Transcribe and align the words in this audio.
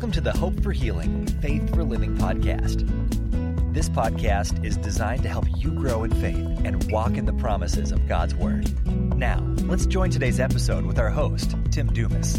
Welcome 0.00 0.12
to 0.12 0.20
the 0.22 0.32
Hope 0.32 0.62
for 0.62 0.72
Healing, 0.72 1.26
Faith 1.42 1.74
for 1.74 1.84
Living 1.84 2.16
podcast. 2.16 2.88
This 3.74 3.90
podcast 3.90 4.64
is 4.64 4.78
designed 4.78 5.22
to 5.24 5.28
help 5.28 5.44
you 5.58 5.72
grow 5.72 6.04
in 6.04 6.10
faith 6.22 6.38
and 6.64 6.90
walk 6.90 7.18
in 7.18 7.26
the 7.26 7.34
promises 7.34 7.92
of 7.92 8.08
God's 8.08 8.34
Word. 8.34 8.72
Now, 9.14 9.40
let's 9.64 9.84
join 9.84 10.08
today's 10.08 10.40
episode 10.40 10.86
with 10.86 10.98
our 10.98 11.10
host, 11.10 11.54
Tim 11.70 11.92
Dumas. 11.92 12.38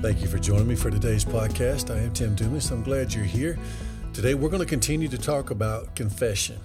Thank 0.00 0.22
you 0.22 0.28
for 0.28 0.38
joining 0.38 0.68
me 0.68 0.74
for 0.74 0.90
today's 0.90 1.26
podcast. 1.26 1.94
I 1.94 1.98
am 1.98 2.14
Tim 2.14 2.34
Dumas. 2.34 2.70
I'm 2.70 2.82
glad 2.82 3.12
you're 3.12 3.26
here. 3.26 3.58
Today, 4.14 4.32
we're 4.32 4.48
going 4.48 4.62
to 4.62 4.66
continue 4.66 5.08
to 5.08 5.18
talk 5.18 5.50
about 5.50 5.94
confession. 5.94 6.58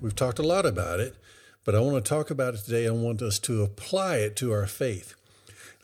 We've 0.00 0.16
talked 0.16 0.40
a 0.40 0.42
lot 0.42 0.66
about 0.66 0.98
it, 0.98 1.14
but 1.64 1.74
I 1.74 1.80
want 1.80 2.04
to 2.04 2.08
talk 2.08 2.30
about 2.30 2.54
it 2.54 2.64
today. 2.64 2.86
I 2.86 2.90
want 2.90 3.22
us 3.22 3.38
to 3.40 3.62
apply 3.62 4.16
it 4.16 4.36
to 4.36 4.52
our 4.52 4.66
faith. 4.66 5.14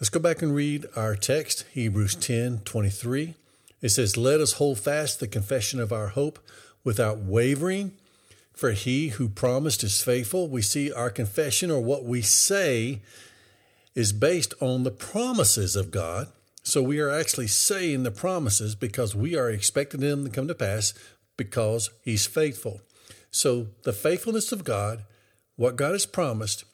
Let's 0.01 0.09
go 0.09 0.21
back 0.21 0.43
and 0.43 0.55
read 0.55 0.87
our 0.97 1.15
text, 1.17 1.65
Hebrews 1.73 2.15
10 2.17 2.61
23. 2.65 3.35
It 3.81 3.89
says, 3.91 4.17
Let 4.17 4.41
us 4.41 4.55
hold 4.55 4.79
fast 4.79 5.21
the 5.21 5.29
confession 5.29 5.81
of 5.81 5.93
our 5.93 6.09
hope 6.09 6.39
without 6.85 7.19
wavering, 7.19 7.93
for 8.53 8.73
he 8.73 9.09
who 9.09 9.29
promised 9.29 9.85
is 9.85 10.03
faithful. 10.03 10.49
We 10.49 10.63
see 10.63 10.93
our 10.93 11.11
confession 11.11 11.71
or 11.71 11.81
what 11.81 12.05
we 12.05 12.23
say 12.23 13.01
is 13.95 14.13
based 14.13 14.55
on 14.61 14.85
the 14.85 14.91
promises 14.91 15.77
of 15.77 15.91
God. 15.91 16.29
So 16.63 16.83
we 16.83 17.01
are 17.01 17.11
actually 17.11 17.47
saying 17.47 18.03
the 18.03 18.11
promises 18.11 18.75
because 18.75 19.15
we 19.15 19.37
are 19.37 19.51
expecting 19.51 20.01
them 20.01 20.25
to 20.25 20.31
come 20.31 20.49
to 20.49 20.55
pass 20.55 20.93
because 21.37 21.91
he's 22.05 22.27
faithful. 22.27 22.81
So 23.31 23.69
the 23.85 23.93
faithfulness 23.93 24.53
of 24.53 24.65
God, 24.65 25.05
what 25.59 25.75
God 25.75 25.91
has 25.91 26.07
promised, 26.07 26.65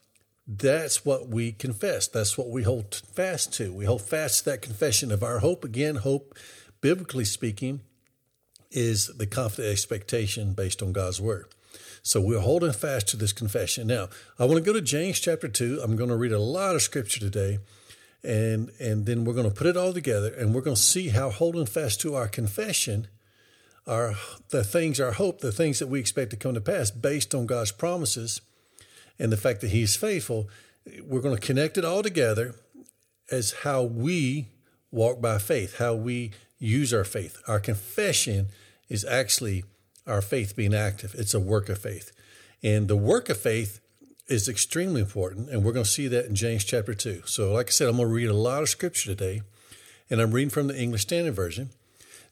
that's 0.46 1.06
what 1.06 1.26
we 1.26 1.52
confess. 1.52 2.06
That's 2.06 2.36
what 2.36 2.50
we 2.50 2.64
hold 2.64 2.94
fast 2.94 3.54
to. 3.54 3.72
We 3.72 3.86
hold 3.86 4.02
fast 4.02 4.40
to 4.40 4.50
that 4.50 4.60
confession 4.60 5.10
of 5.10 5.22
our 5.22 5.38
hope. 5.38 5.64
Again, 5.64 5.96
hope, 5.96 6.36
biblically 6.82 7.24
speaking, 7.24 7.80
is 8.70 9.06
the 9.06 9.26
confident 9.26 9.72
expectation 9.72 10.52
based 10.52 10.82
on 10.82 10.92
God's 10.92 11.18
word. 11.18 11.46
So 12.02 12.20
we're 12.20 12.40
holding 12.40 12.74
fast 12.74 13.08
to 13.08 13.16
this 13.16 13.32
confession. 13.32 13.86
Now, 13.86 14.10
I 14.38 14.44
want 14.44 14.56
to 14.56 14.62
go 14.62 14.74
to 14.74 14.82
James 14.82 15.18
chapter 15.18 15.48
2. 15.48 15.80
I'm 15.82 15.96
going 15.96 16.10
to 16.10 16.16
read 16.16 16.32
a 16.32 16.38
lot 16.38 16.74
of 16.74 16.82
scripture 16.82 17.20
today, 17.20 17.60
and, 18.22 18.70
and 18.78 19.06
then 19.06 19.24
we're 19.24 19.32
going 19.32 19.48
to 19.48 19.54
put 19.54 19.66
it 19.66 19.78
all 19.78 19.94
together, 19.94 20.28
and 20.34 20.54
we're 20.54 20.60
going 20.60 20.76
to 20.76 20.82
see 20.82 21.08
how 21.08 21.30
holding 21.30 21.64
fast 21.64 22.02
to 22.02 22.16
our 22.16 22.28
confession 22.28 23.08
our 23.86 24.14
the 24.48 24.64
things, 24.64 24.98
our 24.98 25.12
hope, 25.12 25.40
the 25.40 25.52
things 25.52 25.78
that 25.78 25.88
we 25.88 26.00
expect 26.00 26.30
to 26.30 26.36
come 26.36 26.54
to 26.54 26.60
pass 26.60 26.90
based 26.90 27.34
on 27.34 27.44
God's 27.44 27.70
promises 27.70 28.40
and 29.18 29.32
the 29.32 29.36
fact 29.36 29.60
that 29.60 29.70
He's 29.70 29.96
faithful, 29.96 30.48
we're 31.02 31.20
going 31.20 31.36
to 31.36 31.46
connect 31.46 31.78
it 31.78 31.84
all 31.84 32.02
together 32.02 32.54
as 33.30 33.52
how 33.62 33.82
we 33.82 34.48
walk 34.90 35.20
by 35.20 35.38
faith, 35.38 35.78
how 35.78 35.94
we 35.94 36.32
use 36.58 36.92
our 36.94 37.04
faith. 37.04 37.42
Our 37.48 37.60
confession 37.60 38.48
is 38.88 39.04
actually 39.04 39.64
our 40.06 40.22
faith 40.22 40.54
being 40.54 40.74
active. 40.74 41.14
It's 41.16 41.34
a 41.34 41.40
work 41.40 41.68
of 41.68 41.78
faith. 41.78 42.12
And 42.62 42.88
the 42.88 42.96
work 42.96 43.28
of 43.28 43.38
faith 43.38 43.80
is 44.28 44.48
extremely 44.48 45.02
important, 45.02 45.50
and 45.50 45.62
we're 45.62 45.72
going 45.72 45.84
to 45.84 45.90
see 45.90 46.08
that 46.08 46.26
in 46.26 46.34
James 46.34 46.64
chapter 46.64 46.94
2. 46.94 47.22
So, 47.26 47.52
like 47.52 47.68
I 47.68 47.70
said, 47.70 47.88
I'm 47.88 47.96
going 47.96 48.08
to 48.08 48.14
read 48.14 48.30
a 48.30 48.34
lot 48.34 48.62
of 48.62 48.68
scripture 48.68 49.14
today, 49.14 49.42
and 50.08 50.20
I'm 50.20 50.30
reading 50.30 50.50
from 50.50 50.68
the 50.68 50.78
English 50.78 51.02
Standard 51.02 51.34
Version. 51.34 51.70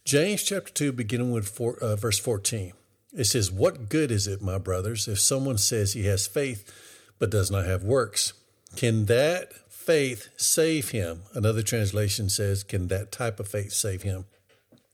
James 0.05 0.42
chapter 0.42 0.72
2, 0.72 0.92
beginning 0.92 1.33
with 1.33 1.48
four, 1.48 1.77
uh, 1.83 1.96
verse 1.96 2.18
14. 2.18 2.73
It 3.12 3.24
says, 3.24 3.50
What 3.50 3.89
good 3.89 4.11
is 4.11 4.27
it, 4.27 4.40
my 4.42 4.58
brothers, 4.58 5.06
if 5.08 5.20
someone 5.20 5.58
says 5.58 5.92
he 5.92 6.06
has 6.06 6.27
faith 6.27 6.70
but 7.18 7.30
does 7.30 7.50
not 7.50 7.67
have 7.67 7.84
works? 7.84 8.33
Can 8.77 9.06
that 9.06 9.52
faith 9.70 10.28
save 10.36 10.90
him? 10.90 11.22
Another 11.34 11.62
translation 11.62 12.28
says, 12.28 12.62
Can 12.62 12.89
that 12.89 13.12
type 13.12 13.39
of 13.39 13.48
faith 13.48 13.72
save 13.72 14.02
him? 14.02 14.24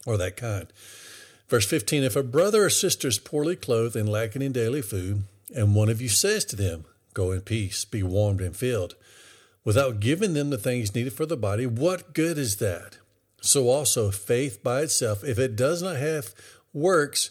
Or 0.04 0.16
that 0.16 0.36
kind. 0.36 0.72
Verse 1.48 1.66
15 1.66 2.02
If 2.02 2.16
a 2.16 2.22
brother 2.22 2.64
or 2.64 2.70
sister 2.70 3.08
is 3.08 3.18
poorly 3.18 3.56
clothed 3.56 3.96
and 3.96 4.08
lacking 4.08 4.42
in 4.42 4.52
daily 4.52 4.82
food, 4.82 5.24
and 5.54 5.74
one 5.74 5.88
of 5.88 6.02
you 6.02 6.08
says 6.08 6.44
to 6.46 6.56
them, 6.56 6.84
Go 7.14 7.32
in 7.32 7.40
peace, 7.40 7.84
be 7.84 8.02
warmed 8.02 8.40
and 8.40 8.54
filled, 8.54 8.94
without 9.64 10.00
giving 10.00 10.34
them 10.34 10.50
the 10.50 10.58
things 10.58 10.94
needed 10.94 11.12
for 11.12 11.26
the 11.26 11.36
body, 11.36 11.66
what 11.66 12.14
good 12.14 12.38
is 12.38 12.56
that? 12.56 12.98
So 13.40 13.68
also, 13.68 14.10
faith 14.10 14.62
by 14.62 14.82
itself, 14.82 15.22
if 15.24 15.38
it 15.38 15.56
does 15.56 15.82
not 15.82 15.96
have 15.96 16.34
works, 16.72 17.30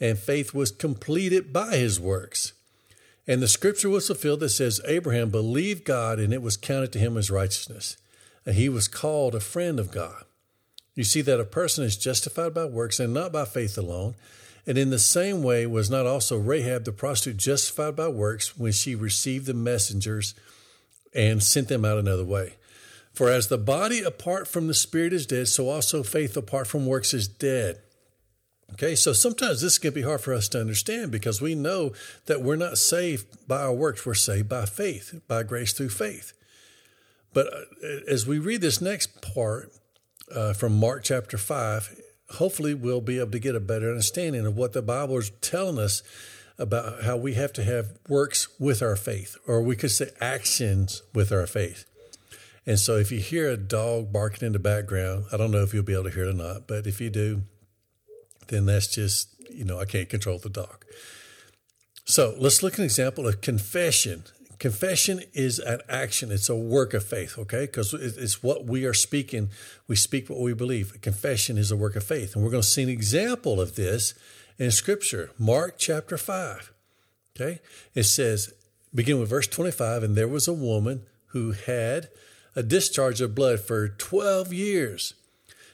and 0.00 0.18
faith 0.18 0.54
was 0.54 0.70
completed 0.70 1.52
by 1.52 1.76
his 1.76 2.00
works. 2.00 2.52
And 3.26 3.42
the 3.42 3.48
scripture 3.48 3.90
was 3.90 4.06
fulfilled 4.06 4.40
that 4.40 4.48
says, 4.48 4.80
Abraham 4.86 5.30
believed 5.30 5.84
God, 5.84 6.18
and 6.18 6.32
it 6.32 6.42
was 6.42 6.56
counted 6.56 6.92
to 6.92 6.98
him 6.98 7.16
as 7.16 7.30
righteousness. 7.30 7.96
And 8.46 8.54
he 8.54 8.68
was 8.68 8.88
called 8.88 9.34
a 9.34 9.40
friend 9.40 9.78
of 9.78 9.92
God. 9.92 10.24
You 10.94 11.04
see 11.04 11.20
that 11.22 11.38
a 11.38 11.44
person 11.44 11.84
is 11.84 11.96
justified 11.96 12.54
by 12.54 12.64
works 12.64 12.98
and 12.98 13.14
not 13.14 13.32
by 13.32 13.44
faith 13.44 13.78
alone. 13.78 14.14
And 14.66 14.76
in 14.76 14.90
the 14.90 14.98
same 14.98 15.42
way, 15.42 15.66
was 15.66 15.90
not 15.90 16.06
also 16.06 16.38
Rahab 16.38 16.84
the 16.84 16.92
prostitute 16.92 17.36
justified 17.36 17.96
by 17.96 18.08
works 18.08 18.58
when 18.58 18.72
she 18.72 18.94
received 18.94 19.46
the 19.46 19.54
messengers 19.54 20.34
and 21.14 21.42
sent 21.42 21.68
them 21.68 21.84
out 21.84 21.98
another 21.98 22.24
way? 22.24 22.54
For 23.12 23.28
as 23.28 23.48
the 23.48 23.58
body 23.58 24.02
apart 24.02 24.48
from 24.48 24.66
the 24.66 24.74
spirit 24.74 25.12
is 25.12 25.26
dead, 25.26 25.48
so 25.48 25.68
also 25.68 26.02
faith 26.02 26.36
apart 26.36 26.66
from 26.66 26.86
works 26.86 27.12
is 27.12 27.28
dead. 27.28 27.80
Okay, 28.72 28.94
so 28.94 29.12
sometimes 29.12 29.60
this 29.60 29.78
can 29.78 29.92
be 29.92 30.02
hard 30.02 30.20
for 30.20 30.32
us 30.32 30.48
to 30.48 30.60
understand 30.60 31.10
because 31.10 31.42
we 31.42 31.54
know 31.54 31.92
that 32.26 32.42
we're 32.42 32.56
not 32.56 32.78
saved 32.78 33.46
by 33.46 33.60
our 33.60 33.74
works, 33.74 34.06
we're 34.06 34.14
saved 34.14 34.48
by 34.48 34.64
faith, 34.64 35.20
by 35.28 35.42
grace 35.42 35.72
through 35.72 35.90
faith. 35.90 36.32
But 37.32 37.46
uh, 37.48 37.86
as 38.08 38.26
we 38.26 38.38
read 38.38 38.60
this 38.60 38.80
next 38.80 39.22
part 39.22 39.72
uh, 40.34 40.52
from 40.52 40.78
Mark 40.78 41.04
chapter 41.04 41.36
5, 41.36 42.00
hopefully 42.36 42.74
we'll 42.74 43.00
be 43.00 43.18
able 43.18 43.32
to 43.32 43.38
get 43.38 43.54
a 43.54 43.60
better 43.60 43.88
understanding 43.88 44.46
of 44.46 44.56
what 44.56 44.72
the 44.72 44.82
Bible 44.82 45.18
is 45.18 45.30
telling 45.40 45.78
us 45.78 46.02
about 46.58 47.04
how 47.04 47.16
we 47.16 47.34
have 47.34 47.52
to 47.54 47.64
have 47.64 47.98
works 48.08 48.48
with 48.58 48.82
our 48.82 48.96
faith, 48.96 49.36
or 49.46 49.62
we 49.62 49.76
could 49.76 49.90
say 49.90 50.10
actions 50.20 51.02
with 51.14 51.32
our 51.32 51.46
faith. 51.46 51.86
And 52.66 52.78
so 52.78 52.96
if 52.96 53.10
you 53.10 53.18
hear 53.18 53.48
a 53.48 53.56
dog 53.56 54.12
barking 54.12 54.46
in 54.46 54.52
the 54.52 54.58
background, 54.58 55.24
I 55.32 55.36
don't 55.38 55.50
know 55.50 55.62
if 55.62 55.72
you'll 55.72 55.82
be 55.82 55.94
able 55.94 56.04
to 56.04 56.10
hear 56.10 56.26
it 56.26 56.30
or 56.30 56.34
not, 56.34 56.66
but 56.66 56.86
if 56.86 57.00
you 57.00 57.08
do, 57.08 57.42
then 58.50 58.66
that's 58.66 58.88
just, 58.88 59.34
you 59.50 59.64
know, 59.64 59.78
I 59.78 59.86
can't 59.86 60.08
control 60.08 60.38
the 60.38 60.50
dog. 60.50 60.84
So 62.04 62.34
let's 62.38 62.62
look 62.62 62.74
at 62.74 62.80
an 62.80 62.84
example 62.84 63.26
of 63.26 63.40
confession. 63.40 64.24
Confession 64.58 65.22
is 65.32 65.58
an 65.58 65.80
action, 65.88 66.30
it's 66.30 66.50
a 66.50 66.54
work 66.54 66.92
of 66.92 67.02
faith, 67.02 67.38
okay? 67.38 67.62
Because 67.62 67.94
it's 67.94 68.42
what 68.42 68.66
we 68.66 68.84
are 68.84 68.92
speaking. 68.92 69.48
We 69.88 69.96
speak 69.96 70.28
what 70.28 70.40
we 70.40 70.52
believe. 70.52 71.00
Confession 71.00 71.56
is 71.56 71.70
a 71.70 71.76
work 71.76 71.96
of 71.96 72.04
faith. 72.04 72.34
And 72.34 72.44
we're 72.44 72.50
going 72.50 72.62
to 72.62 72.68
see 72.68 72.82
an 72.82 72.90
example 72.90 73.58
of 73.58 73.76
this 73.76 74.12
in 74.58 74.70
Scripture, 74.70 75.30
Mark 75.38 75.76
chapter 75.78 76.18
5. 76.18 76.72
Okay? 77.34 77.60
It 77.94 78.02
says, 78.02 78.52
begin 78.94 79.18
with 79.18 79.30
verse 79.30 79.46
25, 79.46 80.02
and 80.02 80.14
there 80.14 80.28
was 80.28 80.46
a 80.46 80.52
woman 80.52 81.06
who 81.28 81.52
had 81.52 82.08
a 82.54 82.62
discharge 82.62 83.20
of 83.20 83.34
blood 83.34 83.60
for 83.60 83.88
12 83.88 84.52
years, 84.52 85.14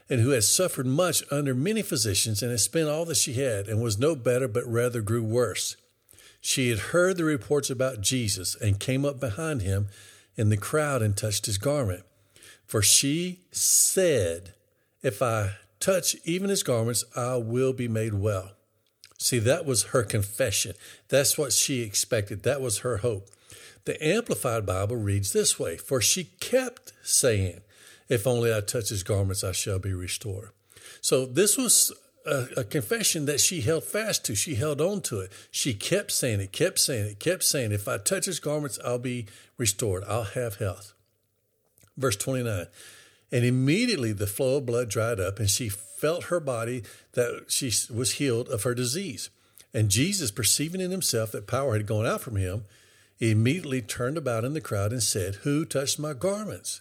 and 0.09 0.21
who 0.21 0.31
had 0.31 0.45
suffered 0.45 0.87
much 0.87 1.23
under 1.31 1.55
many 1.55 1.83
physicians, 1.83 2.43
and 2.43 2.51
had 2.51 2.61
spent 2.61 2.89
all 2.89 3.05
that 3.05 3.17
she 3.17 3.35
had, 3.35 3.69
and 3.69 3.83
was 3.83 3.99
no 3.99 4.15
better, 4.15 4.49
but 4.49 4.67
rather 4.67 5.01
grew 5.01 5.23
worse. 5.23 5.77
She 6.41 6.71
had 6.71 6.79
heard 6.79 7.17
the 7.17 7.25
reports 7.25 7.71
about 7.71 8.01
Jesus, 8.01 8.55
and 8.55 8.79
came 8.79 9.05
up 9.05 9.19
behind 9.19 9.63
him 9.63 9.89
in 10.37 10.49
the 10.49 10.57
crowd 10.57 11.03
and 11.03 11.17
touched 11.17 11.47
his 11.47 11.59
garment. 11.59 12.05
For 12.67 12.83
she 12.83 13.41
said, 13.51 14.55
If 15.03 15.23
I 15.23 15.53
touch 15.81 16.17
even 16.25 16.51
his 16.51 16.63
garments, 16.63 17.05
I 17.17 17.37
will 17.37 17.73
be 17.73 17.89
made 17.89 18.15
well. 18.15 18.53
See, 19.19 19.39
that 19.41 19.65
was 19.65 19.85
her 19.85 20.03
confession. 20.03 20.75
That's 21.09 21.39
what 21.39 21.53
she 21.53 21.83
expected. 21.83 22.43
That 22.43 22.61
was 22.61 22.79
her 22.79 22.99
hope. 22.99 23.29
The 23.85 24.05
Amplified 24.05 24.67
Bible 24.67 24.97
reads 24.97 25.33
this 25.33 25.59
way 25.59 25.77
For 25.77 26.01
she 26.01 26.25
kept 26.41 26.93
saying, 27.03 27.61
If 28.09 28.27
only 28.27 28.55
I 28.55 28.61
touch 28.61 28.89
his 28.89 29.03
garments, 29.03 29.43
I 29.43 29.53
shall 29.53 29.79
be 29.79 29.93
restored. 29.93 30.51
So 31.01 31.27
this 31.27 31.57
was 31.57 31.93
a, 32.27 32.65
confession 32.65 33.27
that 33.27 33.41
she 33.41 33.61
held 33.61 33.85
fast 33.85 34.25
to. 34.27 34.35
She 34.35 34.57
held 34.57 34.81
on 34.81 35.01
to 35.03 35.21
it. 35.21 35.33
She 35.51 35.75
kept 35.75 36.13
saying 36.13 36.41
it, 36.41 36.53
kept 36.53 36.79
saying 36.79 37.07
it, 37.07 37.21
kept 37.21 37.45
saying, 37.45 37.73
If 37.73 37.89
I 37.89 37.99
touch 37.99 38.27
his 38.27 38.41
garments, 38.41 38.79
I'll 38.85 38.99
be 38.99 39.27
restored. 39.57 40.05
I'll 40.09 40.25
have 40.25 40.57
health. 40.57 40.93
Verse 41.97 42.17
29. 42.17 42.67
And 43.33 43.45
immediately 43.45 44.13
the 44.13 44.27
flow 44.27 44.59
of 44.59 44.67
blood 44.67 44.89
dried 44.89 45.21
up, 45.21 45.39
and 45.39 45.51
she 45.51 45.69
felt 45.69 46.25
her 46.25 46.41
body 46.41 46.83
that 47.13 47.47
she 47.49 47.73
was 47.93 48.15
healed 48.15 48.49
of 48.49 48.63
her 48.63 48.75
disease. 48.75 49.31
And 49.73 49.89
Jesus, 49.89 50.31
perceiving 50.31 50.81
in 50.81 50.91
himself 50.91 51.33
that 51.33 51.47
power 51.47 51.75
had 51.75 51.87
gone 51.87 52.07
out 52.07 52.21
from 52.21 52.37
him, 52.37 52.65
immediately 53.19 53.83
turned 53.83 54.17
about 54.17 54.45
in 54.45 54.53
the 54.53 54.61
crowd 54.61 54.93
and 54.93 55.03
said, 55.03 55.37
Who 55.37 55.65
touched 55.65 55.99
my 55.99 56.13
garments? 56.13 56.81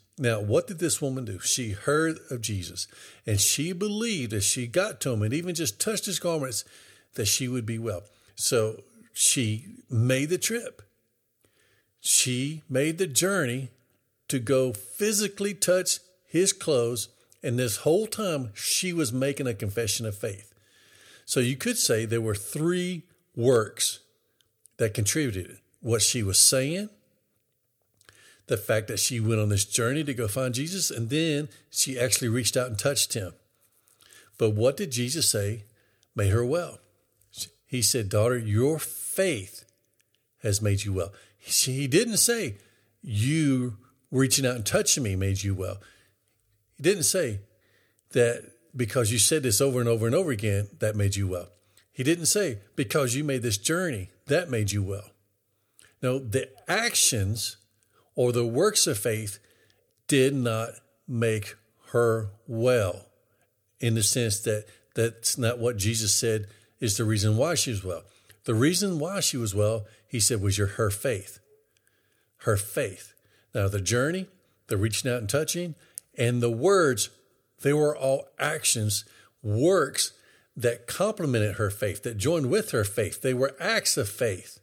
Now, 0.17 0.39
what 0.39 0.67
did 0.67 0.79
this 0.79 1.01
woman 1.01 1.25
do? 1.25 1.39
She 1.39 1.71
heard 1.71 2.19
of 2.29 2.41
Jesus 2.41 2.87
and 3.25 3.39
she 3.39 3.73
believed 3.73 4.33
as 4.33 4.43
she 4.43 4.67
got 4.67 5.01
to 5.01 5.11
him 5.11 5.21
and 5.21 5.33
even 5.33 5.55
just 5.55 5.79
touched 5.79 6.05
his 6.05 6.19
garments 6.19 6.63
that 7.15 7.25
she 7.25 7.47
would 7.47 7.65
be 7.65 7.79
well. 7.79 8.03
So 8.35 8.83
she 9.13 9.65
made 9.89 10.29
the 10.29 10.37
trip. 10.37 10.81
She 11.99 12.63
made 12.69 12.97
the 12.97 13.07
journey 13.07 13.69
to 14.27 14.39
go 14.39 14.73
physically 14.73 15.53
touch 15.53 15.99
his 16.25 16.53
clothes. 16.53 17.09
And 17.43 17.57
this 17.57 17.77
whole 17.77 18.07
time, 18.07 18.51
she 18.53 18.93
was 18.93 19.11
making 19.11 19.47
a 19.47 19.53
confession 19.53 20.05
of 20.05 20.17
faith. 20.17 20.53
So 21.25 21.39
you 21.39 21.55
could 21.55 21.77
say 21.77 22.05
there 22.05 22.21
were 22.21 22.35
three 22.35 23.03
works 23.35 23.99
that 24.77 24.93
contributed 24.93 25.57
what 25.81 26.01
she 26.01 26.23
was 26.23 26.37
saying, 26.37 26.89
the 28.51 28.57
fact 28.57 28.89
that 28.89 28.99
she 28.99 29.17
went 29.17 29.39
on 29.39 29.47
this 29.47 29.63
journey 29.63 30.03
to 30.03 30.13
go 30.13 30.27
find 30.27 30.53
Jesus, 30.53 30.91
and 30.91 31.09
then 31.09 31.47
she 31.69 31.97
actually 31.97 32.27
reached 32.27 32.57
out 32.57 32.67
and 32.67 32.77
touched 32.77 33.13
him. 33.13 33.31
But 34.37 34.49
what 34.49 34.75
did 34.75 34.91
Jesus 34.91 35.31
say 35.31 35.63
made 36.17 36.33
her 36.33 36.45
well? 36.45 36.79
He 37.65 37.81
said, 37.81 38.09
Daughter, 38.09 38.37
your 38.37 38.77
faith 38.77 39.63
has 40.43 40.61
made 40.61 40.83
you 40.83 40.91
well. 40.91 41.13
He 41.37 41.87
didn't 41.87 42.17
say, 42.17 42.57
You 43.01 43.77
reaching 44.11 44.45
out 44.45 44.57
and 44.57 44.65
touching 44.65 45.03
me 45.03 45.15
made 45.15 45.43
you 45.43 45.55
well. 45.55 45.77
He 46.75 46.83
didn't 46.83 47.03
say 47.03 47.39
that 48.11 48.51
because 48.75 49.13
you 49.13 49.17
said 49.17 49.43
this 49.43 49.61
over 49.61 49.79
and 49.79 49.87
over 49.87 50.05
and 50.07 50.13
over 50.13 50.31
again, 50.31 50.67
that 50.79 50.97
made 50.97 51.15
you 51.15 51.25
well. 51.25 51.47
He 51.93 52.03
didn't 52.03 52.25
say 52.25 52.57
because 52.75 53.15
you 53.15 53.23
made 53.23 53.43
this 53.43 53.57
journey, 53.57 54.09
that 54.25 54.49
made 54.49 54.73
you 54.73 54.83
well. 54.83 55.11
No, 56.01 56.19
the 56.19 56.49
actions 56.67 57.55
or 58.15 58.31
the 58.31 58.45
works 58.45 58.87
of 58.87 58.97
faith 58.97 59.39
did 60.07 60.33
not 60.33 60.69
make 61.07 61.55
her 61.91 62.29
well 62.47 63.05
in 63.79 63.95
the 63.95 64.03
sense 64.03 64.39
that 64.41 64.65
that's 64.95 65.37
not 65.37 65.59
what 65.59 65.77
Jesus 65.77 66.13
said 66.13 66.47
is 66.79 66.97
the 66.97 67.05
reason 67.05 67.37
why 67.37 67.55
she 67.55 67.71
was 67.71 67.83
well. 67.83 68.03
The 68.45 68.55
reason 68.55 68.99
why 68.99 69.19
she 69.19 69.37
was 69.37 69.53
well, 69.53 69.85
he 70.07 70.19
said, 70.19 70.41
was 70.41 70.57
your 70.57 70.67
her 70.67 70.89
faith. 70.89 71.39
Her 72.37 72.57
faith. 72.57 73.13
Now 73.53 73.67
the 73.67 73.81
journey, 73.81 74.27
the 74.67 74.77
reaching 74.77 75.11
out 75.11 75.19
and 75.19 75.29
touching, 75.29 75.75
and 76.17 76.41
the 76.41 76.49
words, 76.49 77.09
they 77.61 77.73
were 77.73 77.95
all 77.95 78.27
actions, 78.39 79.05
works 79.43 80.13
that 80.55 80.87
complemented 80.87 81.55
her 81.55 81.69
faith, 81.69 82.03
that 82.03 82.17
joined 82.17 82.49
with 82.49 82.71
her 82.71 82.83
faith. 82.83 83.21
They 83.21 83.33
were 83.33 83.55
acts 83.59 83.97
of 83.97 84.09
faith. 84.09 84.59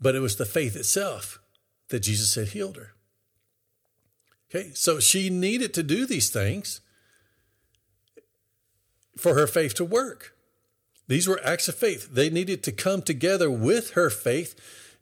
But 0.00 0.14
it 0.14 0.20
was 0.20 0.36
the 0.36 0.46
faith 0.46 0.76
itself 0.76 1.40
that 1.88 2.00
Jesus 2.00 2.34
had 2.34 2.48
healed 2.48 2.76
her. 2.76 2.94
Okay, 4.48 4.70
so 4.74 4.98
she 4.98 5.30
needed 5.30 5.72
to 5.74 5.82
do 5.82 6.06
these 6.06 6.30
things 6.30 6.80
for 9.16 9.34
her 9.34 9.46
faith 9.46 9.74
to 9.74 9.84
work. 9.84 10.34
These 11.06 11.28
were 11.28 11.40
acts 11.44 11.68
of 11.68 11.74
faith. 11.74 12.08
They 12.12 12.30
needed 12.30 12.62
to 12.64 12.72
come 12.72 13.02
together 13.02 13.50
with 13.50 13.90
her 13.90 14.10
faith 14.10 14.54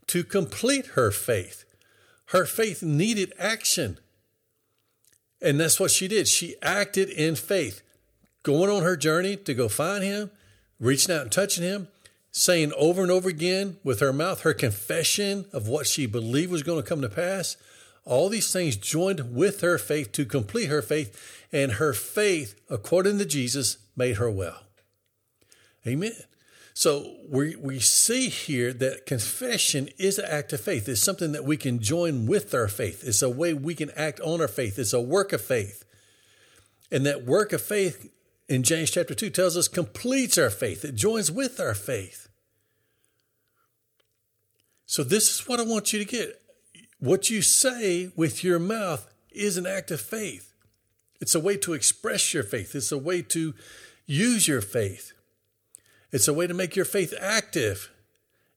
to 0.09 0.25
complete 0.25 0.87
her 0.89 1.11
faith. 1.11 1.65
Her 2.27 2.45
faith 2.45 2.83
needed 2.83 3.33
action. 3.39 3.99
And 5.41 5.61
that's 5.61 5.79
what 5.79 5.91
she 5.91 6.09
did. 6.09 6.27
She 6.27 6.56
acted 6.62 7.09
in 7.09 7.37
faith, 7.37 7.83
going 8.43 8.71
on 8.71 8.83
her 8.83 8.97
journey 8.97 9.37
to 9.37 9.55
go 9.55 9.69
find 9.69 10.03
him, 10.03 10.31
reaching 10.81 11.15
out 11.15 11.23
and 11.23 11.33
touching 11.33 11.62
him, 11.62 11.89
saying 12.31 12.73
over 12.77 13.03
and 13.03 13.11
over 13.11 13.29
again 13.29 13.79
with 13.83 14.01
her 14.01 14.13
mouth 14.13 14.43
her 14.43 14.55
confession 14.55 15.47
of 15.53 15.69
what 15.69 15.87
she 15.87 16.07
believed 16.07 16.53
was 16.53 16.63
going 16.63 16.83
to 16.83 16.89
come 16.89 17.01
to 17.01 17.09
pass. 17.09 17.57
All 18.05 18.29
these 18.29 18.53
things 18.53 18.77
joined 18.77 19.35
with 19.35 19.61
her 19.61 19.77
faith 19.77 20.13
to 20.13 20.25
complete 20.25 20.67
her 20.67 20.81
faith, 20.81 21.47
and 21.53 21.73
her 21.73 21.93
faith, 21.93 22.55
according 22.71 23.19
to 23.19 23.27
Jesus, 23.27 23.79
made 23.97 24.17
her 24.17 24.31
well. 24.31 24.63
Amen. 25.87 26.13
So 26.79 27.17
we, 27.29 27.57
we 27.57 27.81
see 27.81 28.29
here 28.29 28.73
that 28.73 29.05
confession 29.05 29.89
is 29.99 30.19
an 30.19 30.27
act 30.27 30.53
of 30.53 30.61
faith. 30.61 30.89
It's 30.89 31.03
something 31.03 31.33
that 31.33 31.45
we 31.45 31.57
can 31.57 31.81
join 31.81 32.27
with 32.27 32.55
our 32.55 32.69
faith. 32.69 33.03
It's 33.05 33.21
a 33.21 33.29
way 33.29 33.53
we 33.53 33.75
can 33.75 33.91
act 33.97 34.21
on 34.21 34.41
our 34.41 34.49
faith. 34.49 34.79
It's 34.79 34.93
a 34.93 35.01
work 35.01 35.33
of 35.33 35.41
faith. 35.41 35.85
And 36.91 37.05
that 37.05 37.25
work 37.27 37.53
of 37.53 37.61
faith 37.61 38.09
in 38.49 38.62
James 38.62 38.91
chapter 38.91 39.15
2 39.15 39.31
tells 39.31 39.56
us 39.56 39.69
completes 39.69 40.39
our 40.39 40.50
faith. 40.50 40.85
It 40.85 40.95
joins 40.95 41.31
with 41.31 41.61
our 41.61 41.75
faith. 41.75 42.29
So 44.87 45.05
this 45.05 45.31
is 45.31 45.47
what 45.47 45.61
I 45.61 45.65
want 45.65 45.93
you 45.93 45.99
to 45.99 46.05
get. 46.05 46.41
What 46.99 47.29
you 47.29 47.43
say 47.43 48.11
with 48.17 48.43
your 48.43 48.59
mouth 48.59 49.06
is 49.31 49.56
an 49.56 49.67
act 49.67 49.91
of 49.91 50.00
faith. 50.00 50.55
It's 51.21 51.35
a 51.35 51.41
way 51.41 51.57
to 51.59 51.75
express 51.75 52.33
your 52.33 52.43
faith. 52.43 52.75
It's 52.75 52.90
a 52.90 52.99
way 52.99 53.23
to 53.23 53.55
use 54.07 54.49
your 54.49 54.62
faith. 54.62 55.12
It's 56.11 56.26
a 56.26 56.33
way 56.33 56.47
to 56.47 56.55
make 56.55 56.75
your 56.75 56.87
faith 56.87 57.12
active. 57.21 57.90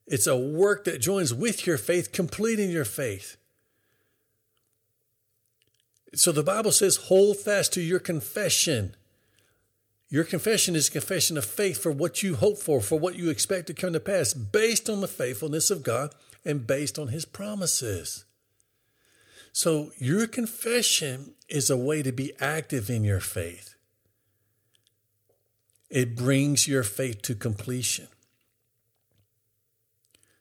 It's 0.06 0.26
a 0.26 0.36
work 0.36 0.84
that 0.84 1.00
joins 1.00 1.34
with 1.34 1.66
your 1.66 1.76
faith, 1.76 2.12
completing 2.12 2.70
your 2.70 2.84
faith. 2.84 3.36
So 6.14 6.32
the 6.32 6.42
Bible 6.42 6.72
says, 6.72 6.96
hold 6.96 7.36
fast 7.38 7.72
to 7.74 7.82
your 7.82 7.98
confession. 7.98 8.96
Your 10.12 10.24
confession 10.24 10.76
is 10.76 10.88
a 10.88 10.92
confession 10.92 11.38
of 11.38 11.44
faith 11.46 11.82
for 11.82 11.90
what 11.90 12.22
you 12.22 12.34
hope 12.34 12.58
for, 12.58 12.82
for 12.82 12.98
what 12.98 13.16
you 13.16 13.30
expect 13.30 13.66
to 13.68 13.72
come 13.72 13.94
to 13.94 13.98
pass, 13.98 14.34
based 14.34 14.90
on 14.90 15.00
the 15.00 15.08
faithfulness 15.08 15.70
of 15.70 15.82
God 15.82 16.14
and 16.44 16.66
based 16.66 16.98
on 16.98 17.08
His 17.08 17.24
promises. 17.24 18.26
So, 19.54 19.90
your 19.96 20.26
confession 20.26 21.32
is 21.48 21.70
a 21.70 21.78
way 21.78 22.02
to 22.02 22.12
be 22.12 22.34
active 22.40 22.90
in 22.90 23.04
your 23.04 23.20
faith. 23.20 23.74
It 25.88 26.14
brings 26.14 26.68
your 26.68 26.82
faith 26.82 27.22
to 27.22 27.34
completion. 27.34 28.08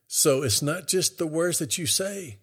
So, 0.05 0.43
it's 0.43 0.61
not 0.61 0.89
just 0.89 1.17
the 1.17 1.25
words 1.25 1.59
that 1.59 1.77
you 1.77 1.85
say, 1.85 2.39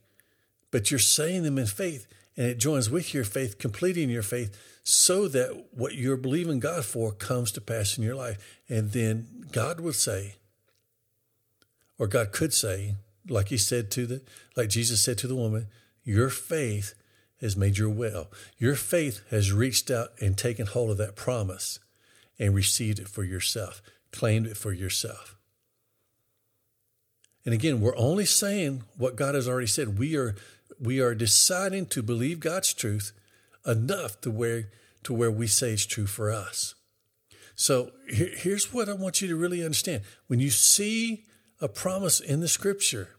but 0.71 0.91
you're 0.91 0.99
saying 0.99 1.43
them 1.43 1.59
in 1.59 1.67
faith, 1.67 2.07
and 2.39 2.47
it 2.47 2.59
joins 2.59 2.89
with 2.89 3.13
your 3.13 3.25
faith, 3.25 3.59
completing 3.59 4.09
your 4.09 4.23
faith, 4.23 4.57
so 4.85 5.27
that 5.27 5.67
what 5.73 5.97
you're 5.97 6.17
believing 6.17 6.61
God 6.61 6.85
for 6.85 7.11
comes 7.11 7.51
to 7.53 7.61
pass 7.61 7.99
in 7.99 8.05
your 8.05 8.15
life. 8.15 8.39
And 8.69 8.93
then 8.93 9.47
God 9.51 9.81
would 9.81 9.97
say, 9.97 10.37
or 11.99 12.07
God 12.07 12.31
could 12.31 12.55
say, 12.55 12.95
like 13.29 13.49
he 13.49 13.59
said 13.59 13.91
to 13.91 14.07
the, 14.07 14.23
like 14.57 14.69
Jesus 14.69 15.03
said 15.03 15.19
to 15.19 15.27
the 15.27 15.35
woman, 15.35 15.67
your 16.05 16.31
faith 16.31 16.95
has 17.41 17.57
made 17.57 17.77
you 17.77 17.91
well. 17.91 18.29
Your 18.57 18.77
faith 18.77 19.21
has 19.31 19.53
reached 19.53 19.91
out 19.91 20.11
and 20.21 20.39
taken 20.39 20.67
hold 20.67 20.91
of 20.91 20.97
that 20.99 21.17
promise 21.17 21.81
and 22.39 22.55
received 22.55 23.01
it 23.01 23.09
for 23.09 23.25
yourself, 23.25 23.83
claimed 24.13 24.47
it 24.47 24.57
for 24.57 24.73
yourself. 24.73 25.37
And 27.45 27.53
again, 27.53 27.81
we're 27.81 27.97
only 27.97 28.27
saying 28.27 28.85
what 28.97 29.17
God 29.17 29.35
has 29.35 29.49
already 29.49 29.67
said. 29.67 29.99
We 29.99 30.17
are 30.17 30.37
we 30.81 31.01
are 31.01 31.15
deciding 31.15 31.87
to 31.87 32.03
believe 32.03 32.41
God's 32.41 32.73
truth 32.73 33.13
enough 33.67 34.21
to 34.23 34.31
where 34.31 34.71
to 35.05 35.15
where 35.15 35.31
we 35.31 35.47
say 35.47 35.73
it's 35.73 35.87
true 35.87 36.07
for 36.07 36.31
us. 36.31 36.75
So 37.55 37.93
here, 38.09 38.31
here's 38.35 38.73
what 38.73 38.89
I 38.89 38.95
want 38.95 39.23
you 39.23 39.29
to 39.29 39.37
really 39.37 39.65
understand. 39.65 40.03
When 40.27 40.41
you 40.41 40.51
see 40.51 41.25
a 41.61 41.69
promise 41.69 42.21
in 42.21 42.41
the 42.41 42.49
scripture, 42.49 43.11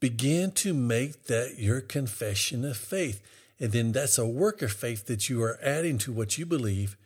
Begin 0.00 0.50
to 0.52 0.72
make 0.72 1.26
that 1.26 1.58
your 1.58 1.82
confession 1.82 2.64
of 2.64 2.78
faith. 2.78 3.22
And 3.60 3.72
then 3.72 3.92
that's 3.92 4.16
a 4.16 4.26
work 4.26 4.62
of 4.62 4.72
faith 4.72 5.06
that 5.06 5.28
you 5.28 5.42
are 5.42 5.58
adding 5.62 5.98
to 5.98 6.12
what 6.12 6.38
you 6.38 6.46
believe, 6.46 6.96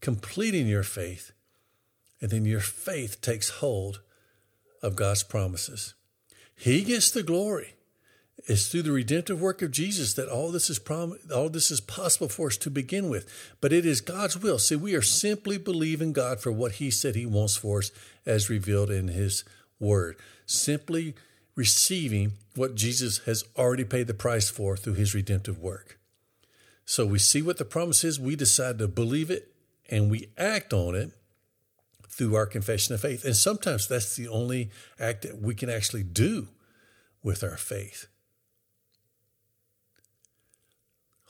completing 0.00 0.66
your 0.66 0.82
faith, 0.82 1.32
And 2.20 2.32
then 2.32 2.44
your 2.46 2.60
faith 2.60 3.20
takes 3.20 3.48
hold 3.48 4.00
of 4.82 4.96
God's 4.96 5.22
promises. 5.22 5.94
He 6.56 6.82
gets 6.82 7.12
the 7.12 7.22
glory. 7.22 7.74
It's 8.48 8.66
through 8.66 8.84
the 8.84 8.92
redemptive 8.92 9.42
work 9.42 9.60
of 9.60 9.72
Jesus 9.72 10.14
that 10.14 10.30
all 10.30 10.50
this 10.50 10.70
is 10.70 10.78
prom- 10.78 11.18
all 11.32 11.50
this 11.50 11.70
is 11.70 11.82
possible 11.82 12.30
for 12.30 12.46
us 12.46 12.56
to 12.56 12.70
begin 12.70 13.10
with. 13.10 13.30
But 13.60 13.74
it 13.74 13.84
is 13.84 14.00
God's 14.00 14.38
will. 14.38 14.58
See, 14.58 14.74
we 14.74 14.94
are 14.94 15.02
simply 15.02 15.58
believing 15.58 16.14
God 16.14 16.40
for 16.40 16.50
what 16.50 16.72
He 16.72 16.90
said 16.90 17.14
He 17.14 17.26
wants 17.26 17.58
for 17.58 17.80
us 17.80 17.90
as 18.24 18.48
revealed 18.48 18.90
in 18.90 19.08
His 19.08 19.44
Word. 19.78 20.16
Simply 20.46 21.14
receiving 21.56 22.32
what 22.54 22.74
Jesus 22.74 23.18
has 23.26 23.44
already 23.54 23.84
paid 23.84 24.06
the 24.06 24.14
price 24.14 24.48
for 24.48 24.78
through 24.78 24.94
His 24.94 25.14
redemptive 25.14 25.58
work. 25.58 25.98
So 26.86 27.04
we 27.04 27.18
see 27.18 27.42
what 27.42 27.58
the 27.58 27.66
promise 27.66 28.02
is, 28.02 28.18
we 28.18 28.34
decide 28.34 28.78
to 28.78 28.88
believe 28.88 29.30
it, 29.30 29.52
and 29.90 30.10
we 30.10 30.30
act 30.38 30.72
on 30.72 30.94
it 30.94 31.10
through 32.08 32.34
our 32.34 32.46
confession 32.46 32.94
of 32.94 33.02
faith. 33.02 33.26
And 33.26 33.36
sometimes 33.36 33.86
that's 33.86 34.16
the 34.16 34.26
only 34.28 34.70
act 34.98 35.22
that 35.22 35.38
we 35.38 35.54
can 35.54 35.68
actually 35.68 36.02
do 36.02 36.48
with 37.22 37.44
our 37.44 37.58
faith. 37.58 38.06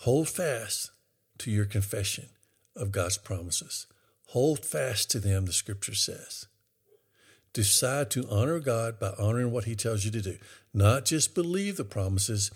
Hold 0.03 0.29
fast 0.29 0.93
to 1.39 1.51
your 1.51 1.65
confession 1.65 2.27
of 2.77 2.93
God's 2.93 3.19
promises. 3.19 3.89
Hold 4.27 4.65
fast 4.65 5.11
to 5.11 5.19
them, 5.19 5.47
the 5.47 5.53
scripture 5.53 5.95
says. 5.95 6.47
Decide 7.53 8.09
to 8.13 8.29
honor 8.31 8.61
God 8.61 9.01
by 9.01 9.11
honoring 9.19 9.51
what 9.51 9.65
He 9.65 9.75
tells 9.75 10.05
you 10.05 10.13
to 10.13 10.23
do. 10.23 10.39
Not 10.73 11.05
just 11.05 11.35
believe 11.35 11.77
the 11.77 11.85
promises, 11.85 12.53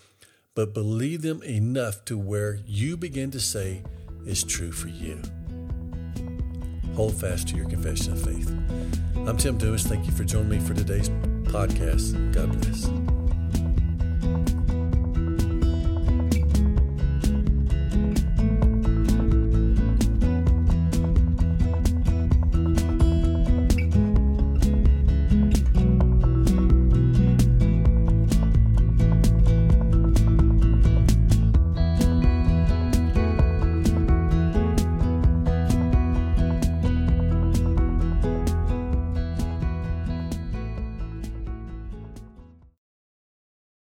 but 0.55 0.73
believe 0.73 1.23
them 1.23 1.43
enough 1.43 2.05
to 2.05 2.17
where 2.17 2.61
you 2.65 2.97
begin 2.97 3.33
to 3.33 3.41
say 3.41 3.83
is 4.25 4.45
true 4.45 4.71
for 4.71 4.89
you. 4.89 5.21
Hold 6.95 7.21
fast 7.21 7.49
to 7.49 7.57
your 7.57 7.69
confession 7.69 8.13
of 8.13 8.23
faith. 8.23 8.51
I'm 9.27 9.37
Tim 9.37 9.59
Dumas. 9.59 9.83
Thank 9.83 10.07
you 10.07 10.13
for 10.13 10.23
joining 10.23 10.51
me 10.51 10.61
for 10.61 10.75
today's 10.75 11.09
podcast. 11.09 12.33
God 12.33 12.53
bless. 12.61 13.12